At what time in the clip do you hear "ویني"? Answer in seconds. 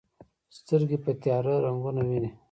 2.07-2.31